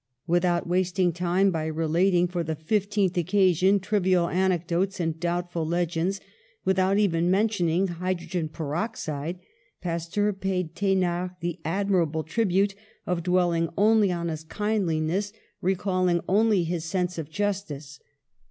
Without 0.25 0.65
wasting 0.65 1.13
time 1.13 1.51
by 1.51 1.67
re 1.67 1.85
lating 1.85 2.27
for 2.27 2.43
the 2.43 2.55
fifteenth 2.55 3.15
occasion 3.19 3.79
trivial 3.79 4.25
anec 4.25 4.65
dotes 4.65 4.99
and 4.99 5.19
doubtful 5.19 5.63
legends, 5.63 6.19
without 6.65 6.97
even 6.97 7.29
men 7.29 7.47
tioning 7.47 7.87
hydrogen 7.87 8.49
peroxide, 8.49 9.37
Pasteur 9.79 10.33
paid 10.33 10.73
The 10.75 10.95
nard 10.95 11.35
the 11.41 11.59
admirable 11.63 12.23
tribute 12.23 12.73
of 13.05 13.21
dwelling 13.21 13.69
only 13.77 14.11
on 14.11 14.29
his 14.29 14.43
kindliness, 14.43 15.33
recalling 15.61 16.21
only 16.27 16.63
his 16.63 16.83
sense 16.83 17.19
of 17.19 17.29
justice. 17.29 17.99